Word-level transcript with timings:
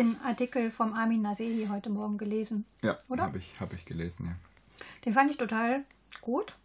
den 0.00 0.20
Artikel 0.22 0.70
vom 0.70 0.94
Armin 0.94 1.22
Nasehi 1.22 1.68
heute 1.70 1.90
Morgen 1.90 2.16
gelesen. 2.16 2.64
Ja, 2.82 2.98
habe 3.18 3.38
ich, 3.38 3.60
hab 3.60 3.72
ich 3.72 3.84
gelesen, 3.84 4.26
ja. 4.26 4.34
Den 5.04 5.12
fand 5.12 5.30
ich 5.30 5.36
total 5.36 5.84
gut. 6.20 6.56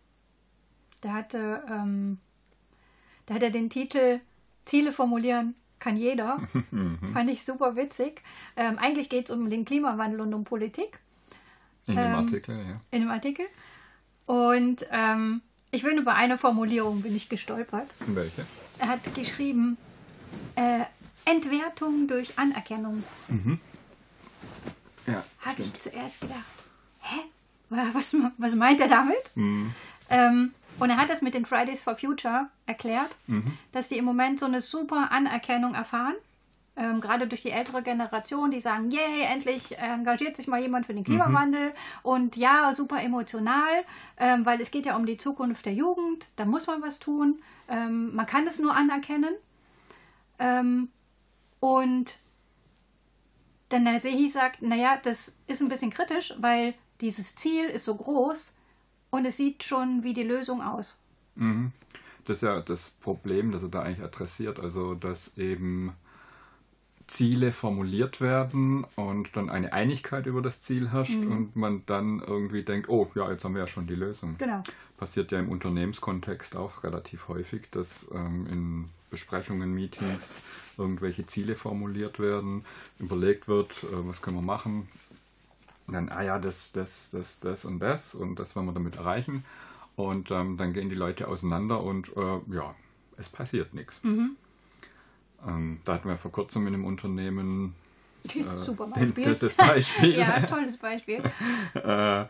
Der 1.03 1.13
hatte, 1.13 1.63
ähm, 1.69 2.17
der 3.27 3.35
hatte 3.35 3.51
den 3.51 3.69
Titel 3.69 4.21
Ziele 4.65 4.91
formulieren 4.91 5.55
kann 5.79 5.97
jeder. 5.97 6.39
fand 7.13 7.29
ich 7.29 7.45
super 7.45 7.75
witzig. 7.75 8.21
Ähm, 8.55 8.79
eigentlich 8.79 9.09
geht 9.09 9.25
es 9.25 9.31
um 9.31 9.49
den 9.49 9.65
Klimawandel 9.65 10.21
und 10.21 10.33
um 10.33 10.43
Politik. 10.43 10.99
In 11.85 11.95
dem 11.95 12.05
ähm, 12.05 12.15
Artikel, 12.15 12.55
ja. 12.57 12.75
In 12.91 13.01
dem 13.01 13.11
Artikel. 13.11 13.45
Und 14.25 14.87
ähm, 14.91 15.41
ich 15.71 15.83
bin 15.83 15.97
über 15.97 16.15
eine 16.15 16.37
Formulierung 16.37 17.01
bin 17.01 17.15
ich 17.15 17.29
gestolpert. 17.29 17.87
Welche? 18.07 18.45
Er 18.79 18.87
hat 18.87 19.13
geschrieben, 19.13 19.77
äh, 20.55 20.85
Entwertung 21.25 22.07
durch 22.07 22.37
Anerkennung. 22.37 23.03
Mhm. 23.27 23.59
Ja, 25.07 25.23
Habe 25.41 25.61
ich 25.61 25.73
zuerst 25.79 26.21
gedacht, 26.21 26.63
hä? 27.01 27.19
Was, 27.69 28.15
was 28.37 28.55
meint 28.55 28.79
er 28.79 28.87
damit? 28.87 29.35
Mhm. 29.35 29.73
Ähm, 30.09 30.53
und 30.79 30.89
er 30.89 30.97
hat 30.97 31.09
das 31.09 31.21
mit 31.21 31.33
den 31.33 31.45
Fridays 31.45 31.81
for 31.81 31.95
Future 31.95 32.47
erklärt, 32.65 33.15
mhm. 33.27 33.57
dass 33.71 33.87
die 33.87 33.97
im 33.97 34.05
Moment 34.05 34.39
so 34.39 34.45
eine 34.45 34.61
super 34.61 35.11
Anerkennung 35.11 35.73
erfahren. 35.73 36.15
Ähm, 36.77 36.99
gerade 36.99 37.25
durch 37.27 37.41
die 37.41 37.51
ältere 37.51 37.81
Generation, 37.81 38.51
die 38.51 38.59
sagen, 38.59 38.91
yay, 38.91 39.21
endlich 39.21 39.77
engagiert 39.77 40.35
sich 40.35 40.47
mal 40.47 40.59
jemand 40.59 40.85
für 40.85 40.93
den 40.93 41.05
Klimawandel 41.05 41.69
mhm. 41.69 41.73
und 42.03 42.35
ja, 42.35 42.73
super 42.73 43.01
emotional, 43.01 43.85
ähm, 44.17 44.45
weil 44.45 44.59
es 44.59 44.71
geht 44.71 44.85
ja 44.85 44.97
um 44.97 45.05
die 45.05 45.15
Zukunft 45.15 45.65
der 45.65 45.73
Jugend, 45.73 46.27
da 46.35 46.43
muss 46.43 46.67
man 46.67 46.81
was 46.81 46.99
tun, 46.99 47.39
ähm, 47.69 48.13
man 48.13 48.25
kann 48.25 48.45
es 48.45 48.59
nur 48.59 48.75
anerkennen. 48.75 49.33
Und 51.65 52.19
der 53.71 53.79
Nasehi 53.79 54.29
sagt, 54.29 54.61
naja, 54.61 54.99
das 55.01 55.33
ist 55.47 55.63
ein 55.63 55.67
bisschen 55.67 55.89
kritisch, 55.89 56.31
weil 56.37 56.75
dieses 57.01 57.35
Ziel 57.35 57.65
ist 57.65 57.85
so 57.85 57.95
groß 57.95 58.53
und 59.09 59.25
es 59.25 59.37
sieht 59.37 59.63
schon 59.63 60.03
wie 60.03 60.13
die 60.13 60.21
Lösung 60.21 60.61
aus. 60.61 60.99
Mhm. 61.33 61.71
Das 62.25 62.37
ist 62.37 62.41
ja 62.43 62.61
das 62.61 62.91
Problem, 62.91 63.51
das 63.51 63.63
er 63.63 63.69
da 63.69 63.81
eigentlich 63.81 64.05
adressiert, 64.05 64.59
also 64.59 64.93
dass 64.93 65.39
eben 65.39 65.95
Ziele 67.07 67.51
formuliert 67.51 68.19
werden 68.19 68.85
und 68.95 69.35
dann 69.35 69.49
eine 69.49 69.73
Einigkeit 69.73 70.25
über 70.25 70.41
das 70.41 70.61
Ziel 70.61 70.91
herrscht 70.91 71.19
mhm. 71.19 71.31
und 71.31 71.55
man 71.55 71.83
dann 71.85 72.19
irgendwie 72.19 72.63
denkt, 72.63 72.89
oh 72.89 73.09
ja, 73.15 73.31
jetzt 73.31 73.43
haben 73.43 73.53
wir 73.53 73.61
ja 73.61 73.67
schon 73.67 73.87
die 73.87 73.95
Lösung. 73.95 74.35
Genau. 74.37 74.63
Passiert 74.97 75.31
ja 75.31 75.39
im 75.39 75.49
Unternehmenskontext 75.49 76.55
auch 76.55 76.83
relativ 76.83 77.27
häufig, 77.27 77.69
dass 77.71 78.07
ähm, 78.13 78.47
in 78.49 78.89
Besprechungen, 79.09 79.73
Meetings 79.73 80.41
irgendwelche 80.77 81.25
Ziele 81.25 81.55
formuliert 81.55 82.19
werden, 82.19 82.65
überlegt 82.99 83.47
wird, 83.47 83.83
äh, 83.83 84.07
was 84.07 84.21
können 84.21 84.37
wir 84.37 84.41
machen. 84.41 84.89
Und 85.87 85.93
dann, 85.93 86.09
ah 86.09 86.23
ja, 86.23 86.39
das, 86.39 86.71
das, 86.71 87.11
das, 87.11 87.39
das 87.39 87.65
und 87.65 87.79
das 87.79 88.15
und 88.15 88.39
das 88.39 88.55
wollen 88.55 88.65
wir 88.65 88.73
damit 88.73 88.95
erreichen. 88.95 89.45
Und 89.95 90.31
ähm, 90.31 90.57
dann 90.57 90.73
gehen 90.73 90.89
die 90.89 90.95
Leute 90.95 91.27
auseinander 91.27 91.81
und 91.81 92.11
äh, 92.17 92.39
ja, 92.53 92.75
es 93.17 93.29
passiert 93.29 93.73
nichts. 93.73 93.95
Mhm. 94.03 94.35
Ähm, 95.47 95.79
da 95.85 95.93
hatten 95.93 96.09
wir 96.09 96.17
vor 96.17 96.31
kurzem 96.31 96.67
in 96.67 96.73
einem 96.73 96.85
Unternehmen 96.85 97.75
äh, 98.35 98.55
Super 98.55 98.87
Beispiel. 98.87 99.23
Den, 99.23 99.39
das 99.39 99.55
Beispiel. 99.55 100.15
ja, 100.17 100.41
tolles 100.41 100.77
Beispiel. 100.77 101.23
äh, 101.73 102.21
äh, 102.21 102.27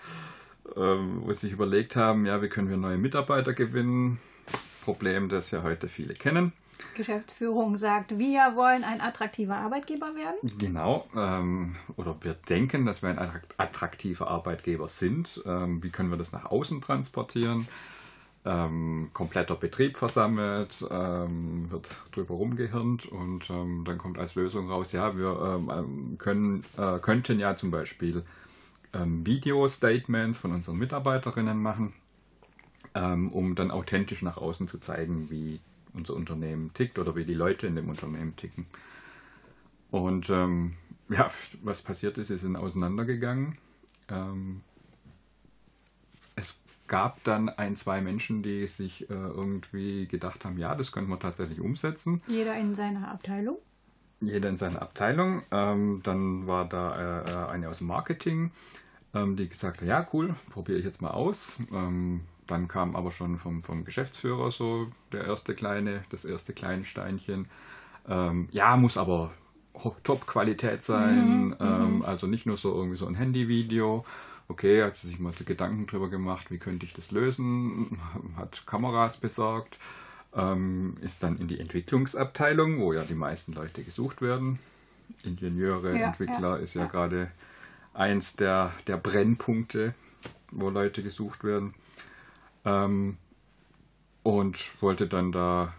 wo 0.75 1.31
sich 1.33 1.51
überlegt 1.51 1.95
haben, 1.95 2.25
ja, 2.25 2.41
wie 2.41 2.49
können 2.49 2.69
wir 2.69 2.77
neue 2.77 2.97
Mitarbeiter 2.97 3.53
gewinnen? 3.53 4.19
Problem, 4.83 5.29
das 5.29 5.51
ja 5.51 5.63
heute 5.63 5.87
viele 5.87 6.13
kennen. 6.13 6.53
Geschäftsführung 6.93 7.77
sagt, 7.77 8.17
wir 8.17 8.55
wollen 8.55 8.83
ein 8.83 9.01
attraktiver 9.01 9.55
Arbeitgeber 9.55 10.13
werden. 10.15 10.57
Genau, 10.57 11.07
ähm, 11.15 11.75
oder 11.95 12.15
wir 12.21 12.33
denken, 12.33 12.85
dass 12.85 13.01
wir 13.01 13.09
ein 13.09 13.31
attraktiver 13.57 14.27
Arbeitgeber 14.27 14.87
sind. 14.87 15.41
Ähm, 15.45 15.81
wie 15.81 15.89
können 15.89 16.09
wir 16.09 16.17
das 16.17 16.31
nach 16.31 16.45
außen 16.45 16.81
transportieren? 16.81 17.67
Ähm, 18.47 19.09
kompletter 19.11 19.55
Betrieb 19.55 19.97
versammelt, 19.97 20.85
ähm, 20.91 21.71
wird 21.71 21.89
drüber 22.11 22.35
rumgehirnt 22.35 23.07
und 23.07 23.49
ähm, 23.49 23.83
dann 23.85 23.97
kommt 23.97 24.19
als 24.19 24.35
Lösung 24.35 24.69
raus, 24.69 24.91
ja, 24.91 25.17
wir 25.17 25.61
ähm, 25.67 26.17
können, 26.19 26.63
äh, 26.77 26.99
könnten 26.99 27.39
ja 27.39 27.55
zum 27.55 27.71
Beispiel 27.71 28.23
Video-Statements 28.97 30.39
von 30.39 30.53
unseren 30.53 30.77
Mitarbeiterinnen 30.77 31.61
machen, 31.61 31.91
um 32.93 33.53
dann 33.55 33.69
authentisch 33.69 34.21
nach 34.21 34.37
außen 34.37 34.69
zu 34.69 34.77
zeigen, 34.77 35.29
wie 35.29 35.59
unser 35.93 36.13
Unternehmen 36.13 36.73
tickt 36.73 36.97
oder 36.97 37.13
wie 37.13 37.25
die 37.25 37.33
Leute 37.33 37.67
in 37.67 37.75
dem 37.75 37.89
Unternehmen 37.89 38.37
ticken. 38.37 38.67
Und 39.91 40.29
ähm, 40.29 40.75
ja, 41.09 41.29
was 41.61 41.81
passiert 41.81 42.17
ist, 42.17 42.27
sie 42.27 42.37
sind 42.37 42.55
auseinandergegangen. 42.55 43.57
Gab 46.87 47.23
dann 47.23 47.49
ein, 47.49 47.75
zwei 47.75 48.01
Menschen, 48.01 48.43
die 48.43 48.67
sich 48.67 49.09
äh, 49.09 49.13
irgendwie 49.13 50.07
gedacht 50.07 50.45
haben, 50.45 50.57
ja, 50.57 50.75
das 50.75 50.91
könnten 50.91 51.09
wir 51.09 51.19
tatsächlich 51.19 51.59
umsetzen. 51.59 52.21
Jeder 52.27 52.55
in 52.57 52.75
seiner 52.75 53.09
Abteilung? 53.09 53.57
Jeder 54.21 54.49
in 54.49 54.55
seiner 54.55 54.81
Abteilung. 54.81 55.41
Ähm, 55.51 56.01
dann 56.03 56.47
war 56.47 56.65
da 56.65 57.23
äh, 57.23 57.51
eine 57.51 57.69
aus 57.69 57.79
dem 57.79 57.87
Marketing, 57.87 58.51
ähm, 59.13 59.35
die 59.35 59.49
gesagt 59.49 59.81
hat, 59.81 59.87
ja, 59.87 60.07
cool, 60.13 60.35
probiere 60.51 60.77
ich 60.77 60.85
jetzt 60.85 61.01
mal 61.01 61.11
aus. 61.11 61.59
Ähm, 61.71 62.21
dann 62.47 62.67
kam 62.67 62.95
aber 62.95 63.11
schon 63.11 63.37
vom, 63.37 63.63
vom 63.63 63.85
Geschäftsführer 63.85 64.51
so 64.51 64.87
der 65.11 65.25
erste 65.25 65.55
kleine, 65.55 66.03
das 66.09 66.25
erste 66.25 66.53
kleine 66.53 66.83
Steinchen. 66.83 67.47
Ähm, 68.07 68.47
ja, 68.51 68.77
muss 68.77 68.97
aber 68.97 69.31
Top-Qualität 70.03 70.83
sein, 70.83 71.47
mhm, 71.47 71.55
ähm, 71.59 71.95
mhm. 71.95 72.01
also 72.03 72.27
nicht 72.27 72.45
nur 72.45 72.57
so 72.57 72.73
irgendwie 72.73 72.97
so 72.97 73.07
ein 73.07 73.15
Handyvideo. 73.15 74.05
Okay, 74.47 74.83
hat 74.83 74.95
sie 74.95 75.07
sich 75.07 75.19
mal 75.19 75.33
Gedanken 75.33 75.87
drüber 75.87 76.09
gemacht, 76.09 76.51
wie 76.51 76.59
könnte 76.59 76.85
ich 76.85 76.93
das 76.93 77.11
lösen, 77.11 77.99
hat 78.35 78.65
Kameras 78.67 79.17
besorgt, 79.17 79.79
ähm, 80.35 80.97
ist 81.01 81.23
dann 81.23 81.39
in 81.39 81.47
die 81.47 81.59
Entwicklungsabteilung, 81.59 82.79
wo 82.79 82.93
ja 82.93 83.03
die 83.03 83.15
meisten 83.15 83.53
Leute 83.53 83.83
gesucht 83.83 84.21
werden. 84.21 84.59
Ingenieure, 85.23 85.97
ja, 85.97 86.07
Entwickler 86.07 86.57
ja, 86.57 86.63
ist 86.63 86.73
ja, 86.75 86.81
ja, 86.83 86.87
gerade 86.87 87.31
eins 87.93 88.35
der, 88.35 88.71
der 88.87 88.97
Brennpunkte, 88.97 89.93
wo 90.51 90.69
Leute 90.69 91.01
gesucht 91.01 91.43
werden. 91.43 91.73
Ähm, 92.65 93.17
und 94.23 94.81
wollte 94.81 95.07
dann 95.07 95.31
da 95.31 95.73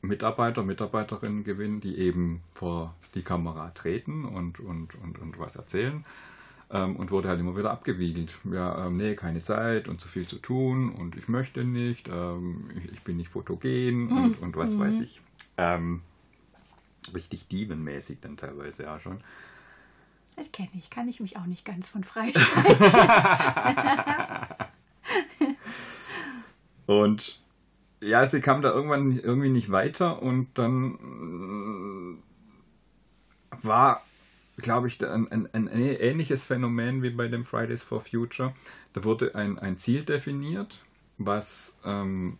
Mitarbeiter, 0.00 0.62
Mitarbeiterinnen 0.62 1.44
gewinnen, 1.44 1.80
die 1.80 1.98
eben 1.98 2.42
vor 2.52 2.94
die 3.14 3.22
Kamera 3.22 3.70
treten 3.70 4.24
und, 4.24 4.60
und, 4.60 4.94
und, 4.94 5.18
und 5.18 5.38
was 5.38 5.56
erzählen. 5.56 6.04
Ähm, 6.70 6.96
und 6.96 7.10
wurde 7.10 7.28
halt 7.28 7.40
immer 7.40 7.56
wieder 7.56 7.70
abgewiegelt. 7.70 8.30
Ja, 8.52 8.86
ähm, 8.86 8.98
nee, 8.98 9.14
keine 9.14 9.40
Zeit 9.40 9.88
und 9.88 10.02
zu 10.02 10.08
viel 10.08 10.26
zu 10.26 10.36
tun 10.36 10.92
und 10.92 11.16
ich 11.16 11.26
möchte 11.28 11.64
nicht, 11.64 12.08
ähm, 12.08 12.70
ich, 12.76 12.92
ich, 12.92 13.02
bin 13.02 13.16
nicht 13.16 13.30
fotogen 13.30 14.08
mhm. 14.08 14.24
und, 14.24 14.42
und 14.42 14.56
was 14.56 14.72
mhm. 14.72 14.80
weiß 14.80 15.00
ich. 15.00 15.22
Ähm, 15.56 16.02
richtig 17.14 17.48
dievenmäßig 17.48 18.18
dann 18.20 18.36
teilweise 18.36 18.82
ja 18.82 19.00
schon. 19.00 19.20
Das 20.36 20.52
kenne 20.52 20.68
ich, 20.74 20.90
kann 20.90 21.08
ich 21.08 21.20
mich 21.20 21.38
auch 21.38 21.46
nicht 21.46 21.64
ganz 21.64 21.88
von 21.88 22.04
frei 22.04 22.32
und 26.86 27.40
ja, 28.00 28.26
sie 28.26 28.40
kam 28.40 28.62
da 28.62 28.70
irgendwann 28.70 29.18
irgendwie 29.18 29.48
nicht 29.48 29.72
weiter 29.72 30.22
und 30.22 30.46
dann 30.54 32.20
äh, 33.50 33.66
war, 33.66 34.02
glaube 34.58 34.88
ich, 34.88 35.04
ein, 35.04 35.30
ein, 35.30 35.48
ein, 35.52 35.68
ähnliches 35.68 36.44
Phänomen 36.44 37.02
wie 37.02 37.10
bei 37.10 37.28
dem 37.28 37.44
Fridays 37.44 37.82
for 37.82 38.00
Future. 38.00 38.54
Da 38.92 39.04
wurde 39.04 39.34
ein, 39.34 39.58
ein 39.58 39.78
Ziel 39.78 40.04
definiert, 40.04 40.82
was 41.16 41.78
ähm, 41.84 42.38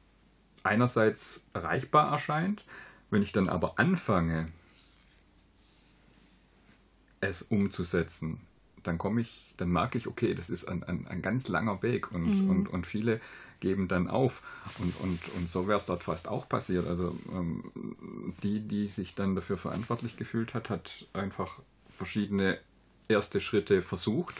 einerseits 0.62 1.44
erreichbar 1.54 2.10
erscheint. 2.10 2.64
Wenn 3.10 3.22
ich 3.22 3.32
dann 3.32 3.48
aber 3.48 3.78
anfange, 3.78 4.48
es 7.20 7.42
umzusetzen, 7.42 8.40
dann 8.82 8.98
komme 8.98 9.20
ich, 9.20 9.54
dann 9.56 9.70
merke 9.70 9.98
ich, 9.98 10.06
okay, 10.06 10.34
das 10.34 10.50
ist 10.50 10.66
ein, 10.66 10.82
ein, 10.84 11.06
ein 11.08 11.22
ganz 11.22 11.48
langer 11.48 11.82
Weg 11.82 12.12
und, 12.12 12.44
mhm. 12.44 12.50
und, 12.50 12.68
und 12.68 12.86
viele 12.86 13.20
geben 13.60 13.88
dann 13.88 14.08
auf. 14.08 14.42
Und, 14.78 14.94
und, 15.00 15.20
und 15.36 15.48
so 15.48 15.66
wäre 15.66 15.78
es 15.78 15.86
dort 15.86 16.04
fast 16.04 16.28
auch 16.28 16.48
passiert. 16.48 16.86
Also 16.86 17.16
ähm, 17.32 17.72
die, 18.42 18.60
die 18.60 18.86
sich 18.86 19.14
dann 19.14 19.34
dafür 19.34 19.56
verantwortlich 19.56 20.16
gefühlt 20.16 20.54
hat, 20.54 20.70
hat 20.70 21.06
einfach 21.12 21.58
verschiedene 21.98 22.58
erste 23.08 23.40
Schritte 23.40 23.82
versucht 23.82 24.36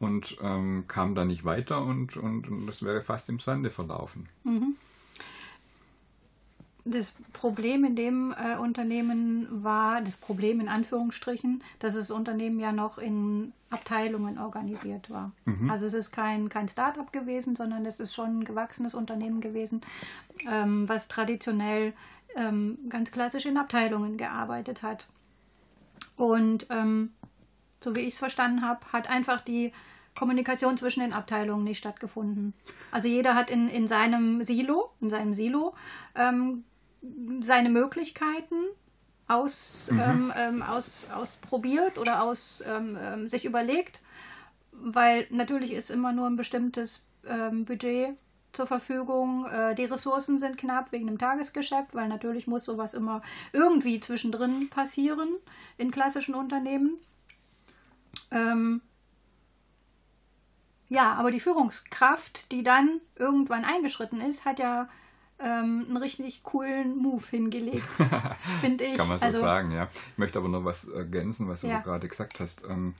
und 0.00 0.36
ähm, 0.42 0.84
kam 0.88 1.14
da 1.14 1.24
nicht 1.24 1.44
weiter 1.44 1.82
und, 1.82 2.16
und, 2.16 2.48
und 2.48 2.66
das 2.66 2.82
wäre 2.82 3.02
fast 3.02 3.28
im 3.28 3.38
Sande 3.38 3.70
verlaufen. 3.70 4.28
Mhm. 4.42 4.76
Das 6.86 7.14
Problem 7.32 7.84
in 7.84 7.96
dem 7.96 8.34
äh, 8.36 8.58
Unternehmen 8.58 9.48
war, 9.50 10.02
das 10.02 10.18
Problem 10.18 10.60
in 10.60 10.68
Anführungsstrichen, 10.68 11.62
dass 11.78 11.94
das 11.94 12.10
Unternehmen 12.10 12.60
ja 12.60 12.72
noch 12.72 12.98
in 12.98 13.54
Abteilungen 13.70 14.38
organisiert 14.38 15.08
war. 15.08 15.32
Mhm. 15.46 15.70
Also 15.70 15.86
es 15.86 15.94
ist 15.94 16.12
kein, 16.12 16.50
kein 16.50 16.68
Start-up 16.68 17.10
gewesen, 17.10 17.56
sondern 17.56 17.86
es 17.86 18.00
ist 18.00 18.14
schon 18.14 18.40
ein 18.40 18.44
gewachsenes 18.44 18.94
Unternehmen 18.94 19.40
gewesen, 19.40 19.80
ähm, 20.46 20.86
was 20.86 21.08
traditionell 21.08 21.94
ähm, 22.36 22.78
ganz 22.90 23.10
klassisch 23.10 23.46
in 23.46 23.56
Abteilungen 23.56 24.18
gearbeitet 24.18 24.82
hat. 24.82 25.08
Und 26.16 26.66
ähm, 26.70 27.12
so 27.82 27.94
wie 27.96 28.00
ich 28.00 28.14
es 28.14 28.18
verstanden 28.18 28.62
habe, 28.62 28.80
hat 28.92 29.08
einfach 29.08 29.40
die 29.40 29.72
Kommunikation 30.14 30.76
zwischen 30.76 31.00
den 31.00 31.12
Abteilungen 31.12 31.64
nicht 31.64 31.78
stattgefunden. 31.78 32.54
Also 32.90 33.08
jeder 33.08 33.34
hat 33.34 33.50
in, 33.50 33.68
in 33.68 33.88
seinem 33.88 34.42
Silo, 34.42 34.90
in 35.00 35.10
seinem 35.10 35.34
Silo 35.34 35.74
ähm, 36.14 36.64
seine 37.40 37.68
Möglichkeiten 37.68 38.54
aus, 39.26 39.90
mhm. 39.90 40.00
ähm, 40.00 40.32
ähm 40.36 40.62
aus, 40.62 41.08
ausprobiert 41.12 41.98
oder 41.98 42.22
aus 42.22 42.62
ähm, 42.66 42.96
ähm, 43.00 43.28
sich 43.28 43.44
überlegt, 43.44 44.00
weil 44.72 45.26
natürlich 45.30 45.72
ist 45.72 45.90
immer 45.90 46.12
nur 46.12 46.26
ein 46.26 46.36
bestimmtes 46.36 47.04
Budget 47.64 48.18
zur 48.56 48.66
Verfügung. 48.66 49.46
Äh, 49.46 49.74
die 49.74 49.84
Ressourcen 49.84 50.38
sind 50.38 50.56
knapp 50.56 50.92
wegen 50.92 51.06
dem 51.06 51.18
Tagesgeschäft, 51.18 51.94
weil 51.94 52.08
natürlich 52.08 52.46
muss 52.46 52.64
sowas 52.64 52.94
immer 52.94 53.22
irgendwie 53.52 54.00
zwischendrin 54.00 54.68
passieren 54.70 55.28
in 55.76 55.90
klassischen 55.90 56.34
Unternehmen. 56.34 56.98
Ähm, 58.30 58.80
ja, 60.88 61.14
aber 61.14 61.30
die 61.30 61.40
Führungskraft, 61.40 62.52
die 62.52 62.62
dann 62.62 63.00
irgendwann 63.16 63.64
eingeschritten 63.64 64.20
ist, 64.20 64.44
hat 64.44 64.58
ja 64.58 64.88
ähm, 65.38 65.86
einen 65.88 65.96
richtig 65.96 66.42
coolen 66.42 66.96
Move 66.96 67.24
hingelegt, 67.28 67.84
finde 68.60 68.84
ich. 68.84 68.96
Kann 68.96 69.08
man 69.08 69.18
so 69.18 69.24
also, 69.24 69.40
sagen, 69.40 69.72
ja. 69.72 69.88
Ich 70.12 70.18
möchte 70.18 70.38
aber 70.38 70.48
noch 70.48 70.64
was 70.64 70.86
ergänzen, 70.86 71.48
was 71.48 71.62
ja. 71.62 71.78
du 71.78 71.84
gerade 71.84 72.08
gesagt 72.08 72.40
hast. 72.40 72.64
Ähm, 72.68 72.94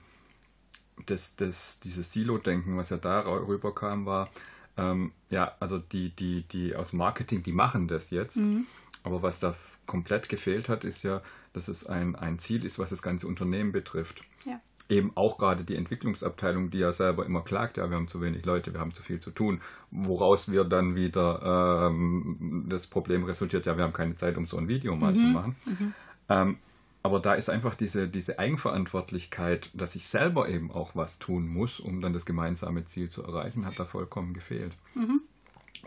das, 1.05 1.35
das, 1.35 1.79
dieses 1.79 2.11
Silo-Denken, 2.11 2.77
was 2.77 2.89
ja 2.89 2.97
da 2.97 3.21
rüberkam, 3.21 4.05
war, 4.05 4.29
ähm, 4.77 5.11
ja, 5.29 5.53
also 5.59 5.77
die, 5.79 6.09
die, 6.09 6.43
die 6.43 6.75
aus 6.75 6.93
Marketing, 6.93 7.43
die 7.43 7.53
machen 7.53 7.87
das 7.87 8.09
jetzt. 8.09 8.37
Mhm. 8.37 8.65
Aber 9.03 9.21
was 9.21 9.39
da 9.39 9.55
komplett 9.85 10.29
gefehlt 10.29 10.67
hat, 10.69 10.83
ist 10.83 11.03
ja, 11.03 11.21
dass 11.53 11.67
es 11.67 11.85
ein, 11.85 12.15
ein 12.15 12.39
Ziel 12.39 12.65
ist, 12.65 12.79
was 12.79 12.89
das 12.89 13.01
ganze 13.01 13.27
Unternehmen 13.27 13.71
betrifft. 13.71 14.23
Ja 14.45 14.59
eben 14.89 15.11
auch 15.15 15.37
gerade 15.37 15.63
die 15.63 15.75
Entwicklungsabteilung, 15.75 16.69
die 16.69 16.79
ja 16.79 16.91
selber 16.91 17.25
immer 17.25 17.41
klagt, 17.41 17.77
ja, 17.77 17.89
wir 17.89 17.97
haben 17.97 18.07
zu 18.07 18.21
wenig 18.21 18.45
Leute, 18.45 18.73
wir 18.73 18.79
haben 18.79 18.93
zu 18.93 19.01
viel 19.01 19.19
zu 19.19 19.31
tun, 19.31 19.61
woraus 19.91 20.51
wir 20.51 20.63
dann 20.63 20.95
wieder 20.95 21.89
ähm, 21.89 22.65
das 22.69 22.87
Problem 22.87 23.23
resultiert, 23.23 23.65
ja, 23.65 23.77
wir 23.77 23.83
haben 23.83 23.93
keine 23.93 24.15
Zeit, 24.15 24.37
um 24.37 24.45
so 24.45 24.57
ein 24.57 24.67
Video 24.67 24.95
mal 24.95 25.13
mhm. 25.13 25.17
zu 25.17 25.25
machen. 25.25 25.55
Mhm. 25.65 25.93
Ähm, 26.29 26.57
aber 27.05 27.19
da 27.19 27.35
ist 27.35 27.49
einfach 27.49 27.75
diese, 27.75 28.07
diese 28.07 28.39
Eigenverantwortlichkeit, 28.39 29.69
dass 29.75 29.93
ich 29.93 30.07
selber 30.07 30.49
eben 30.49 30.71
auch 30.71 30.95
was 30.95 31.19
tun 31.19 31.47
muss, 31.47 31.79
um 31.79 32.01
dann 32.01 32.13
das 32.13 32.25
gemeinsame 32.25 32.83
Ziel 32.85 33.11
zu 33.11 33.21
erreichen, 33.21 33.67
hat 33.67 33.77
da 33.77 33.85
vollkommen 33.85 34.33
gefehlt. 34.33 34.73
Mhm. 34.95 35.21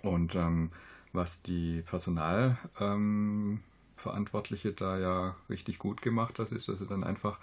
Und 0.03 0.37
ähm, 0.37 0.71
was 1.13 1.43
die 1.43 1.83
Personalverantwortliche 1.83 4.75
da 4.75 4.97
ja 4.97 5.35
richtig 5.51 5.81
gut 5.81 6.03
gemacht 6.03 6.39
hat, 6.39 6.53
ist, 6.53 6.69
dass 6.69 6.79
sie 6.79 6.87
dann 6.87 7.03
einfach 7.03 7.41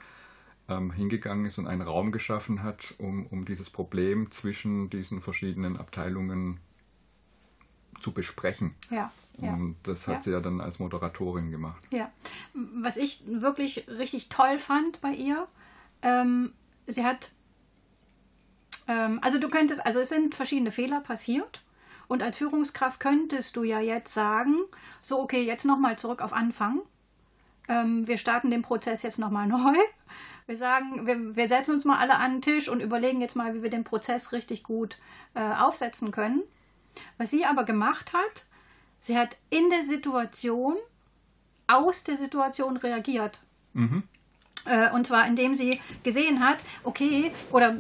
ähm, 0.70 0.94
hingegangen 0.94 1.46
ist 1.46 1.58
und 1.58 1.68
einen 1.68 1.82
Raum 1.82 2.14
geschaffen 2.14 2.64
hat, 2.64 2.94
um, 2.98 3.26
um 3.26 3.44
dieses 3.44 3.70
Problem 3.70 4.32
zwischen 4.32 4.90
diesen 4.90 5.22
verschiedenen 5.22 5.76
Abteilungen 5.76 6.62
zu 8.00 8.12
besprechen. 8.12 8.76
Ja. 8.90 9.12
ja 9.40 9.54
und 9.54 9.76
das 9.84 10.08
hat 10.08 10.16
ja. 10.16 10.22
sie 10.22 10.32
ja 10.32 10.40
dann 10.40 10.62
als 10.62 10.80
Moderatorin 10.80 11.52
gemacht. 11.52 11.84
Ja. 11.92 12.12
Was 12.54 12.98
ich 12.98 13.24
wirklich 13.26 13.88
richtig 13.88 14.30
toll 14.30 14.60
fand 14.60 15.02
bei 15.02 15.12
ihr, 15.12 15.48
ähm, 16.02 16.54
sie 16.88 17.04
hat, 17.04 17.32
ähm, 18.88 19.20
also 19.22 19.40
du 19.40 19.50
könntest, 19.50 19.86
also 19.86 20.00
es 20.00 20.10
sind 20.10 20.36
verschiedene 20.36 20.72
Fehler 20.72 21.02
passiert. 21.02 21.62
Und 22.08 22.22
als 22.22 22.38
Führungskraft 22.38 23.00
könntest 23.00 23.56
du 23.56 23.64
ja 23.64 23.80
jetzt 23.80 24.14
sagen, 24.14 24.56
so 25.02 25.20
okay, 25.20 25.44
jetzt 25.44 25.66
nochmal 25.66 25.98
zurück 25.98 26.22
auf 26.22 26.34
Anfang. 26.34 26.82
Ähm, 27.68 28.08
wir 28.08 28.20
starten 28.20 28.52
den 28.52 28.62
Prozess 28.62 29.02
jetzt 29.02 29.18
nochmal 29.18 29.48
neu. 29.48 29.76
Wir 30.46 30.58
sagen, 30.58 31.08
wir, 31.08 31.36
wir 31.36 31.48
setzen 31.48 31.74
uns 31.74 31.86
mal 31.86 31.98
alle 31.98 32.18
an 32.18 32.34
den 32.34 32.42
Tisch 32.42 32.70
und 32.70 32.80
überlegen 32.80 33.22
jetzt 33.22 33.36
mal, 33.36 33.56
wie 33.56 33.64
wir 33.64 33.72
den 33.72 33.84
Prozess 33.84 34.32
richtig 34.32 34.64
gut 34.64 35.00
äh, 35.34 35.42
aufsetzen 35.42 36.12
können. 36.12 36.44
Was 37.18 37.32
sie 37.32 37.46
aber 37.46 37.64
gemacht 37.64 38.14
hat, 38.14 38.46
sie 39.00 39.18
hat 39.18 39.38
in 39.50 39.70
der 39.70 39.84
Situation, 39.84 40.76
aus 41.68 42.04
der 42.04 42.18
Situation 42.18 42.78
reagiert. 42.78 43.40
Mhm. 43.74 44.04
Äh, 44.66 44.92
und 44.92 45.08
zwar 45.08 45.28
indem 45.28 45.56
sie 45.56 45.80
gesehen 46.04 46.44
hat, 46.44 46.58
okay, 46.84 47.32
oder 47.52 47.78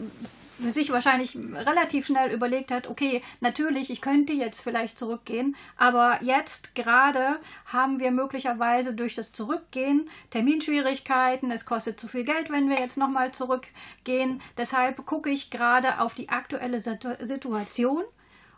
sich 0.59 0.91
wahrscheinlich 0.91 1.37
relativ 1.53 2.05
schnell 2.05 2.31
überlegt 2.31 2.71
hat, 2.71 2.87
okay, 2.87 3.21
natürlich, 3.41 3.89
ich 3.89 4.01
könnte 4.01 4.33
jetzt 4.33 4.61
vielleicht 4.61 4.97
zurückgehen, 4.97 5.55
aber 5.75 6.19
jetzt 6.21 6.75
gerade 6.75 7.39
haben 7.65 7.99
wir 7.99 8.11
möglicherweise 8.11 8.93
durch 8.93 9.15
das 9.15 9.33
Zurückgehen 9.33 10.09
Terminschwierigkeiten, 10.29 11.51
es 11.51 11.65
kostet 11.65 11.99
zu 11.99 12.07
viel 12.07 12.23
Geld, 12.23 12.49
wenn 12.49 12.69
wir 12.69 12.77
jetzt 12.77 12.97
nochmal 12.97 13.31
zurückgehen. 13.31 14.41
Deshalb 14.57 15.05
gucke 15.05 15.29
ich 15.29 15.49
gerade 15.49 15.99
auf 15.99 16.13
die 16.13 16.29
aktuelle 16.29 16.79
Situation 16.79 18.03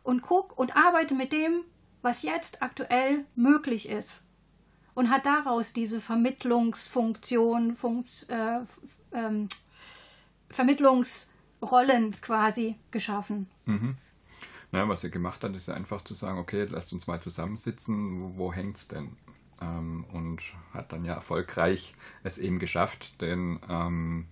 und 0.08 0.22
gucke 0.22 0.56
und 0.56 0.76
arbeite 0.76 1.14
mit 1.14 1.32
dem, 1.32 1.64
was 2.02 2.24
jetzt 2.24 2.62
aktuell 2.62 3.26
möglich 3.36 3.90
ist. 3.90 4.24
Und 4.94 5.10
hat 5.12 5.26
daraus 5.26 5.74
diese 5.74 6.02
Vermittlungsfunktion, 6.02 7.76
Funkt, 7.76 8.26
äh, 8.30 8.60
ähm, 9.12 9.48
Vermittlungs- 10.50 11.28
Rollen 11.62 12.20
quasi 12.22 12.76
geschaffen. 12.92 13.48
Mhm. 13.66 13.98
Na, 14.72 14.88
was 14.88 15.04
er 15.04 15.10
gemacht 15.10 15.44
hat, 15.44 15.56
ist 15.56 15.68
ja 15.68 15.74
einfach 15.74 16.02
zu 16.04 16.14
sagen, 16.14 16.38
okay, 16.38 16.68
lasst 16.70 16.94
uns 16.94 17.08
mal 17.08 17.22
zusammensitzen, 17.22 18.38
wo, 18.38 18.38
wo 18.38 18.54
es 18.54 18.88
denn? 18.88 19.16
Ähm, 19.60 20.06
und 20.12 20.44
hat 20.72 20.92
dann 20.92 21.04
ja 21.04 21.14
erfolgreich 21.14 21.96
es 22.24 22.38
eben 22.38 22.60
geschafft, 22.60 23.22
den 23.22 23.60
ähm, 23.68 24.28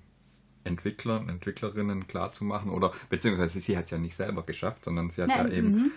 Entwicklern, 0.66 1.30
Entwicklerinnen 1.30 2.08
klarzumachen, 2.08 2.70
oder 2.70 2.92
beziehungsweise 3.10 3.60
sie 3.60 3.78
hat 3.78 3.86
es 3.86 3.92
ja 3.92 3.98
nicht 3.98 4.16
selber 4.16 4.44
geschafft, 4.44 4.84
sondern 4.86 5.10
sie 5.10 5.22
hat 5.22 5.30
Nein, 5.30 5.48
ja 5.48 5.54
eben 5.54 5.92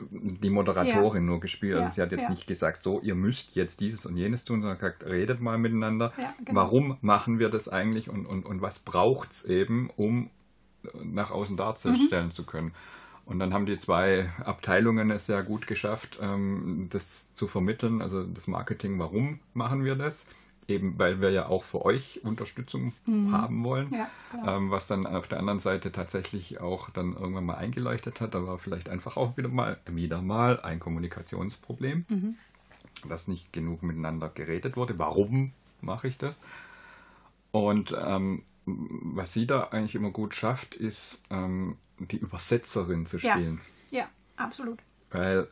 mhm. 0.00 0.40
die 0.40 0.50
Moderatorin 0.50 1.22
ja. 1.22 1.30
nur 1.30 1.40
gespielt. 1.40 1.74
Also 1.74 1.88
ja, 1.88 1.90
sie 1.90 2.02
hat 2.02 2.12
jetzt 2.12 2.24
ja. 2.24 2.30
nicht 2.30 2.46
gesagt, 2.46 2.82
so, 2.82 3.00
ihr 3.00 3.14
müsst 3.14 3.54
jetzt 3.54 3.80
dieses 3.80 4.04
und 4.06 4.16
jenes 4.16 4.44
tun, 4.44 4.62
sondern 4.62 4.78
gesagt, 4.78 5.04
redet 5.04 5.40
mal 5.40 5.58
miteinander. 5.58 6.12
Genau. 6.44 6.60
Warum 6.60 6.98
machen 7.00 7.38
wir 7.38 7.48
das 7.48 7.68
eigentlich 7.68 8.10
und, 8.10 8.26
und, 8.26 8.44
und 8.44 8.60
was 8.62 8.80
braucht 8.80 9.30
es 9.30 9.44
eben, 9.44 9.90
um 9.96 10.30
nach 11.02 11.30
außen 11.30 11.56
darzustellen 11.56 12.26
mhm. 12.26 12.32
zu 12.32 12.44
können. 12.44 12.72
Und 13.24 13.38
dann 13.40 13.52
haben 13.52 13.66
die 13.66 13.76
zwei 13.76 14.30
Abteilungen 14.44 15.10
es 15.10 15.26
sehr 15.26 15.42
gut 15.42 15.66
geschafft, 15.66 16.18
ähm, 16.22 16.88
das 16.90 17.34
zu 17.34 17.46
vermitteln, 17.46 18.00
also 18.00 18.24
das 18.24 18.48
Marketing, 18.48 18.98
warum 18.98 19.40
machen 19.52 19.84
wir 19.84 19.96
das? 19.96 20.26
Eben 20.68 20.98
weil 20.98 21.22
wir 21.22 21.30
ja 21.30 21.46
auch 21.46 21.64
für 21.64 21.84
euch 21.84 22.20
Unterstützung 22.24 22.92
mhm. 23.06 23.32
haben 23.32 23.64
wollen, 23.64 23.92
ja, 23.92 24.08
ähm, 24.46 24.70
was 24.70 24.86
dann 24.86 25.06
auf 25.06 25.26
der 25.26 25.38
anderen 25.38 25.60
Seite 25.60 25.92
tatsächlich 25.92 26.60
auch 26.60 26.90
dann 26.90 27.14
irgendwann 27.14 27.46
mal 27.46 27.56
eingeleuchtet 27.56 28.20
hat. 28.20 28.34
Da 28.34 28.46
war 28.46 28.58
vielleicht 28.58 28.90
einfach 28.90 29.16
auch 29.16 29.38
wieder 29.38 29.48
mal, 29.48 29.78
wieder 29.86 30.20
mal 30.20 30.60
ein 30.60 30.78
Kommunikationsproblem, 30.78 32.04
mhm. 32.08 32.34
dass 33.08 33.28
nicht 33.28 33.50
genug 33.52 33.82
miteinander 33.82 34.28
geredet 34.28 34.76
wurde. 34.76 34.98
Warum 34.98 35.52
mache 35.80 36.06
ich 36.06 36.18
das? 36.18 36.38
Und 37.50 37.96
ähm, 37.98 38.42
was 38.66 39.32
sie 39.32 39.46
da 39.46 39.68
eigentlich 39.70 39.94
immer 39.94 40.10
gut 40.10 40.34
schafft, 40.34 40.74
ist 40.74 41.22
ähm, 41.30 41.76
die 41.98 42.18
Übersetzerin 42.18 43.06
zu 43.06 43.18
spielen. 43.18 43.60
Ja, 43.90 44.00
ja, 44.00 44.08
absolut. 44.36 44.78
Weil 45.10 45.48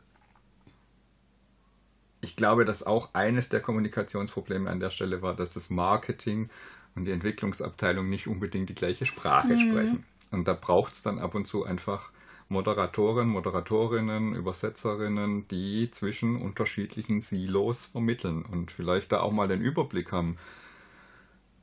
ich 2.27 2.35
glaube, 2.35 2.65
dass 2.65 2.85
auch 2.85 3.13
eines 3.13 3.47
der 3.47 3.61
Kommunikationsprobleme 3.61 4.69
an 4.69 4.79
der 4.79 4.89
Stelle 4.89 5.21
war, 5.21 5.33
dass 5.33 5.53
das 5.53 5.69
Marketing 5.69 6.49
und 6.95 7.05
die 7.05 7.11
Entwicklungsabteilung 7.11 8.09
nicht 8.09 8.27
unbedingt 8.27 8.69
die 8.69 8.75
gleiche 8.75 9.05
Sprache 9.05 9.53
mhm. 9.53 9.59
sprechen. 9.59 10.03
Und 10.31 10.47
da 10.47 10.53
braucht 10.53 10.93
es 10.93 11.01
dann 11.01 11.19
ab 11.19 11.35
und 11.35 11.47
zu 11.47 11.63
einfach 11.63 12.11
Moderatoren, 12.49 13.29
Moderatorinnen, 13.29 14.35
Übersetzerinnen, 14.35 15.47
die 15.47 15.89
zwischen 15.91 16.41
unterschiedlichen 16.41 17.21
Silos 17.21 17.85
vermitteln 17.85 18.43
und 18.43 18.71
vielleicht 18.71 19.13
da 19.13 19.21
auch 19.21 19.31
mal 19.31 19.47
den 19.47 19.61
Überblick 19.61 20.11
haben 20.11 20.37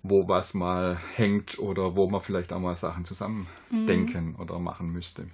wo 0.07 0.29
was 0.29 0.53
mal 0.53 0.99
hängt 1.17 1.59
oder 1.59 1.97
wo 1.97 2.09
man 2.09 2.21
vielleicht 2.21 2.53
auch 2.53 2.61
mal 2.61 2.75
Sachen 2.75 3.07
zusammen 3.07 3.47
mhm. 3.71 3.87
denken 3.87 4.37
oder 4.37 4.59
machen 4.59 4.93
müsste. 4.93 5.27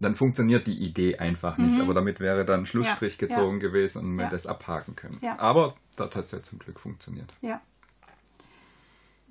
Dann 0.01 0.17
funktioniert 0.17 0.67
die 0.67 0.79
Idee 0.79 1.19
einfach 1.19 1.57
nicht. 1.59 1.75
Mhm. 1.77 1.81
Aber 1.83 1.95
damit 1.95 2.21
wäre 2.21 2.45
dann 2.45 2.67
Schlussstrich 2.67 3.21
Ja, 3.21 3.29
gezogen 3.29 3.61
gewesen 3.61 4.01
und 4.03 4.17
man 4.17 4.27
Ja. 4.27 4.31
das 4.31 4.47
abhaken 4.47 4.97
können. 4.97 5.21
Aber 5.39 5.77
das 5.97 6.15
hat 6.15 6.33
ja 6.33 6.43
zum 6.43 6.59
Glück 6.59 6.81
funktioniert. 6.81 7.33
Ja. 7.41 7.61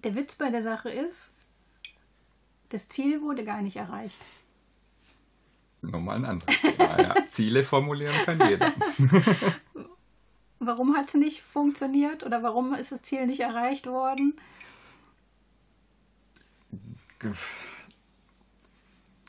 Der 0.03 0.15
Witz 0.15 0.35
bei 0.35 0.49
der 0.49 0.61
Sache 0.61 0.89
ist, 0.89 1.33
das 2.69 2.87
Ziel 2.87 3.21
wurde 3.21 3.43
gar 3.43 3.61
nicht 3.61 3.75
erreicht. 3.75 4.23
Nochmal 5.81 6.17
ein 6.17 6.25
anderes 6.25 6.59
Thema. 6.59 7.01
Ja. 7.01 7.15
Ziele 7.29 7.63
formulieren 7.63 8.15
kann 8.25 8.39
jeder. 8.47 8.73
Warum 10.59 10.95
hat 10.95 11.07
es 11.07 11.13
nicht 11.13 11.41
funktioniert 11.41 12.25
oder 12.25 12.43
warum 12.43 12.73
ist 12.73 12.91
das 12.91 13.01
Ziel 13.01 13.25
nicht 13.27 13.39
erreicht 13.39 13.87
worden? 13.87 14.37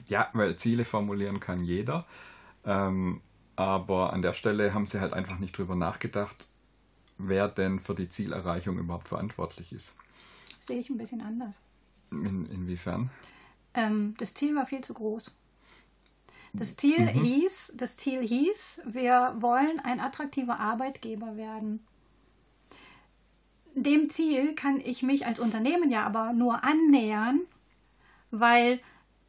Ja, 0.08 0.28
weil 0.32 0.56
Ziele 0.56 0.84
formulieren 0.84 1.38
kann 1.38 1.62
jeder. 1.62 2.04
Ähm, 2.64 3.20
aber 3.54 4.12
an 4.12 4.22
der 4.22 4.32
Stelle 4.32 4.74
haben 4.74 4.86
sie 4.86 5.00
halt 5.00 5.12
einfach 5.12 5.38
nicht 5.38 5.56
drüber 5.56 5.76
nachgedacht, 5.76 6.48
wer 7.16 7.46
denn 7.46 7.78
für 7.78 7.94
die 7.94 8.08
Zielerreichung 8.08 8.78
überhaupt 8.78 9.08
verantwortlich 9.08 9.72
ist. 9.72 9.94
Sehe 10.58 10.78
ich 10.78 10.90
ein 10.90 10.98
bisschen 10.98 11.20
anders. 11.20 11.60
In, 12.10 12.46
inwiefern? 12.46 13.10
Ähm, 13.74 14.14
das 14.18 14.34
Ziel 14.34 14.56
war 14.56 14.66
viel 14.66 14.82
zu 14.82 14.94
groß. 14.94 15.36
Das 16.52 16.76
Ziel 16.76 17.06
hieß, 17.06 17.74
das 17.76 17.96
Ziel 17.96 18.26
hieß, 18.26 18.82
wir 18.84 19.36
wollen 19.38 19.78
ein 19.80 20.00
attraktiver 20.00 20.58
Arbeitgeber 20.58 21.36
werden. 21.36 21.86
Dem 23.74 24.10
Ziel 24.10 24.54
kann 24.54 24.80
ich 24.80 25.02
mich 25.02 25.26
als 25.26 25.38
Unternehmen 25.38 25.90
ja 25.90 26.04
aber 26.04 26.32
nur 26.32 26.64
annähern, 26.64 27.40
weil 28.32 28.80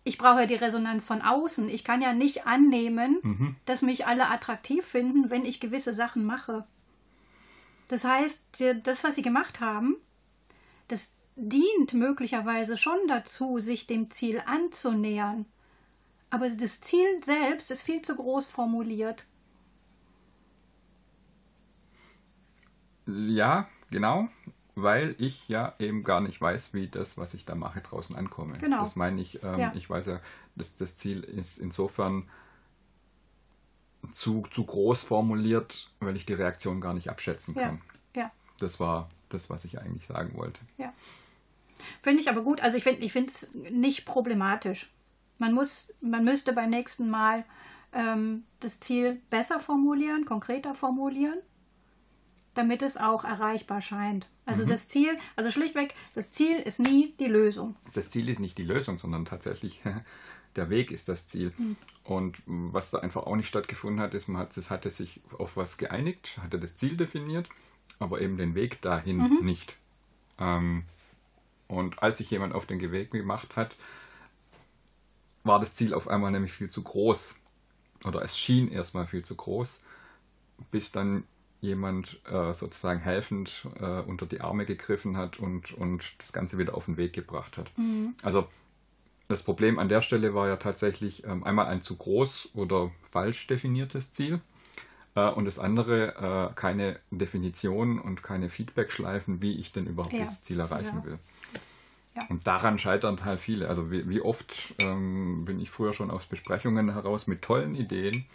ich 0.03 0.17
brauche 0.17 0.41
ja 0.41 0.45
die 0.47 0.55
Resonanz 0.55 1.05
von 1.05 1.21
außen. 1.21 1.69
Ich 1.69 1.83
kann 1.83 2.01
ja 2.01 2.13
nicht 2.13 2.47
annehmen, 2.47 3.19
Mhm. 3.21 3.55
dass 3.65 3.83
mich 3.83 4.07
alle 4.07 4.29
attraktiv 4.29 4.83
finden, 4.83 5.29
wenn 5.29 5.45
ich 5.45 5.59
gewisse 5.59 5.93
Sachen 5.93 6.25
mache. 6.25 6.65
Das 7.87 8.03
heißt, 8.03 8.63
das, 8.83 9.03
was 9.03 9.15
sie 9.15 9.21
gemacht 9.21 9.59
haben, 9.59 9.95
das 10.87 11.11
dient 11.35 11.93
möglicherweise 11.93 12.77
schon 12.77 12.97
dazu, 13.07 13.59
sich 13.59 13.85
dem 13.85 14.09
Ziel 14.09 14.41
anzunähern. 14.45 15.45
Aber 16.31 16.50
das 16.50 16.81
Ziel 16.81 17.21
selbst 17.23 17.69
ist 17.71 17.81
viel 17.83 18.01
zu 18.01 18.15
groß 18.15 18.47
formuliert. 18.47 19.25
Ja, 23.07 23.67
genau. 23.89 24.27
Weil 24.75 25.15
ich 25.17 25.47
ja 25.50 25.75
eben 25.79 26.03
gar 26.03 26.21
nicht 26.21 26.39
weiß, 26.39 26.73
wie 26.73 26.88
das, 26.88 27.17
was 27.17 27.33
ich 27.33 27.45
da 27.45 27.55
mache, 27.55 27.81
draußen 27.81 28.15
ankomme. 28.15 28.57
Genau. 28.59 28.81
Das 28.81 28.95
meine 28.95 29.19
ich. 29.21 29.43
Ähm, 29.43 29.59
Ja. 29.59 29.71
Ich 29.75 29.89
weiß 29.89 30.05
ja, 30.05 30.21
dass 30.55 30.75
das 30.77 30.95
Ziel 30.97 31.23
ist 31.23 31.57
insofern 31.59 32.29
zu, 34.11 34.43
zu 34.50 34.65
groß 34.65 35.03
formuliert, 35.03 35.91
weil 36.00 36.15
ich 36.15 36.25
die 36.25 36.33
Reaktion 36.33 36.79
gar 36.81 36.93
nicht 36.93 37.09
abschätzen 37.09 37.53
Ja, 37.55 37.61
kann. 37.63 37.81
ja, 38.15 38.31
Das 38.59 38.79
war 38.79 39.09
das, 39.29 39.50
was 39.50 39.65
ich 39.65 39.79
eigentlich 39.79 40.05
sagen 40.05 40.35
wollte. 40.38 40.61
ja. 40.77 40.93
Finde 42.03 42.21
ich 42.21 42.29
aber 42.29 42.41
gut. 42.43 42.61
Also 42.61 42.77
ich 42.77 42.83
finde 42.83 43.01
ich 43.01 43.15
es 43.15 43.50
nicht 43.53 44.05
problematisch. 44.05 44.91
Man, 45.41 45.53
muss, 45.55 45.91
man 46.01 46.24
müsste 46.24 46.53
beim 46.53 46.69
nächsten 46.69 47.10
Mal 47.10 47.43
ähm, 47.93 48.43
das 48.60 48.79
Ziel 48.79 49.19
besser 49.31 49.60
formulieren, 49.60 50.24
konkreter 50.25 50.75
formulieren, 50.75 51.39
damit 52.53 52.83
es 52.83 52.95
auch 52.95 53.24
erreichbar 53.24 53.81
scheint. 53.81 54.27
Also 54.45 54.65
das 54.65 54.88
Ziel, 54.88 55.17
also 55.36 55.50
schlichtweg, 55.50 55.95
das 56.13 56.29
Ziel 56.29 56.60
ist 56.60 56.79
nie 56.79 57.15
die 57.19 57.25
Lösung. 57.25 57.75
Das 57.95 58.12
Ziel 58.12 58.29
ist 58.29 58.39
nicht 58.39 58.60
die 58.60 58.63
Lösung, 58.63 59.00
sondern 59.00 59.25
tatsächlich 59.25 59.81
der 60.55 60.69
Weg 60.69 60.91
ist 60.91 61.10
das 61.10 61.27
Ziel. 61.27 61.53
Hm. 61.57 61.75
Und 62.03 62.38
was 62.45 62.91
da 62.91 63.00
einfach 63.00 63.24
auch 63.24 63.36
nicht 63.36 63.48
stattgefunden 63.48 64.00
hat, 64.00 64.13
ist, 64.13 64.27
man 64.27 64.43
hat, 64.43 64.55
hatte 64.69 64.91
sich 64.91 65.21
auf 65.39 65.57
was 65.57 65.79
geeinigt, 65.79 66.38
hatte 66.43 66.60
das 66.60 66.75
Ziel 66.75 66.98
definiert, 66.98 67.50
aber 67.98 68.21
eben 68.21 68.38
den 68.38 68.53
Weg 68.53 68.79
dahin 68.83 69.17
Mhm. 69.17 69.39
nicht. 69.41 69.75
Ähm, 70.38 70.83
und 71.67 72.03
als 72.03 72.19
sich 72.19 72.29
jemand 72.29 72.53
auf 72.53 72.67
den 72.67 72.79
Weg 72.91 73.10
gemacht 73.10 73.55
hat, 73.55 73.75
war 75.43 75.60
das 75.60 75.74
Ziel 75.74 75.93
auf 75.93 76.07
einmal 76.07 76.31
nämlich 76.31 76.53
viel 76.53 76.69
zu 76.69 76.83
groß. 76.83 77.36
Oder 78.05 78.24
es 78.24 78.38
schien 78.38 78.71
erstmal 78.71 79.05
viel 79.07 79.24
zu 79.24 79.36
groß, 79.36 79.81
bis 80.71 80.91
dann 80.91 81.24
jemand 81.62 82.19
äh, 82.25 82.53
sozusagen 82.53 83.00
helfend 83.00 83.67
äh, 83.79 84.01
unter 84.01 84.25
die 84.25 84.41
Arme 84.41 84.65
gegriffen 84.65 85.17
hat 85.17 85.38
und, 85.39 85.74
und 85.74 86.15
das 86.17 86.33
Ganze 86.33 86.57
wieder 86.57 86.75
auf 86.75 86.86
den 86.86 86.98
Weg 86.98 87.13
gebracht 87.13 87.57
hat. 87.57 87.71
Also 88.24 88.48
das 89.27 89.43
Problem 89.43 89.77
an 89.77 89.88
der 89.88 90.01
Stelle 90.01 90.33
war 90.33 90.48
ja 90.48 90.57
tatsächlich 90.57 91.24
ähm, 91.25 91.43
einmal 91.43 91.67
ein 91.67 91.81
zu 91.81 91.95
groß 91.95 92.50
oder 92.53 92.91
falsch 93.12 93.45
definiertes 93.48 94.12
Ziel 94.12 94.41
äh, 95.15 95.29
und 95.29 95.45
das 95.45 95.60
andere 95.60 96.50
äh, 96.51 96.53
keine 96.55 97.00
Definition 97.12 98.00
und 98.00 98.24
keine 98.24 98.50
Feedback-Schleifen, 98.50 99.41
wie 99.43 99.57
ich 99.60 99.71
denn 99.71 99.86
überhaupt 99.86 100.13
Ja. 100.13 100.21
dieses 100.21 100.41
Ziel 100.43 100.60
erreichen 100.60 100.98
Ja. 100.98 101.03
will. 101.05 101.19
Ja. 102.15 102.25
Und 102.29 102.45
daran 102.45 102.77
scheitern 102.77 103.23
halt 103.23 103.39
viele. 103.39 103.69
Also 103.69 103.89
wie, 103.89 104.07
wie 104.09 104.21
oft 104.21 104.73
ähm, 104.79 105.45
bin 105.45 105.59
ich 105.59 105.69
früher 105.69 105.93
schon 105.93 106.11
aus 106.11 106.25
Besprechungen 106.25 106.91
heraus 106.91 107.27
mit 107.27 107.41
tollen 107.41 107.73
Ideen 107.75 108.25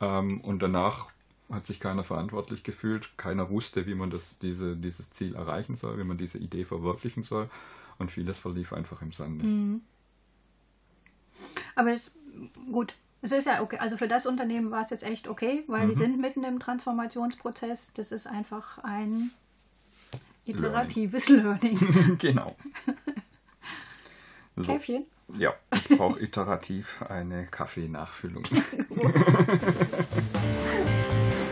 ähm, 0.00 0.40
und 0.40 0.62
danach 0.62 1.08
hat 1.50 1.66
sich 1.66 1.80
keiner 1.80 2.04
verantwortlich 2.04 2.62
gefühlt, 2.62 3.16
keiner 3.16 3.48
wusste, 3.50 3.86
wie 3.86 3.94
man 3.94 4.10
das, 4.10 4.38
diese, 4.38 4.76
dieses 4.76 5.10
Ziel 5.10 5.34
erreichen 5.34 5.76
soll, 5.76 5.98
wie 5.98 6.04
man 6.04 6.18
diese 6.18 6.38
Idee 6.38 6.64
verwirklichen 6.64 7.22
soll 7.22 7.48
und 7.98 8.10
vieles 8.10 8.38
verlief 8.38 8.72
einfach 8.72 9.02
im 9.02 9.12
Sande. 9.12 9.44
Mhm. 9.46 9.80
Aber 11.74 11.92
es, 11.92 12.12
gut, 12.70 12.94
es 13.22 13.32
ist 13.32 13.46
ja 13.46 13.62
okay. 13.62 13.78
Also 13.78 13.96
für 13.96 14.08
das 14.08 14.26
Unternehmen 14.26 14.70
war 14.70 14.82
es 14.82 14.90
jetzt 14.90 15.02
echt 15.04 15.26
okay, 15.26 15.64
weil 15.66 15.86
die 15.88 15.94
Mhm. 15.94 15.98
sind 15.98 16.20
mitten 16.20 16.44
im 16.44 16.60
Transformationsprozess. 16.60 17.92
Das 17.94 18.12
ist 18.12 18.26
einfach 18.26 18.78
ein 18.78 19.30
iteratives 20.48 21.28
Learning. 21.28 22.16
genau. 22.18 22.56
So, 24.56 24.72
Käffchen. 24.72 25.04
ja, 25.38 25.54
ich 25.72 25.96
brauche 25.96 26.20
iterativ 26.20 27.00
eine 27.08 27.46
Kaffeenachfüllung. 27.46 28.42